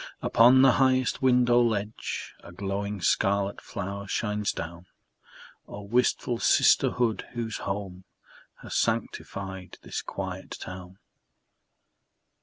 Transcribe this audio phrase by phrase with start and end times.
[0.23, 4.87] Upon the highest window ledge A glowing scarlet flower shines down.
[5.67, 8.05] Oh, wistful sisterhood, whose home
[8.63, 10.97] Has sanctified this quiet town!